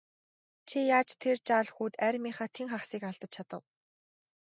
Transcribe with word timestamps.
Чи 0.69 0.77
яаж 0.97 1.09
тэр 1.21 1.35
жаал 1.47 1.67
хүүд 1.75 1.93
армийнхаа 2.07 2.47
тэн 2.55 2.67
хагасыг 2.71 3.01
алдаж 3.09 3.31
чадав? 3.35 3.61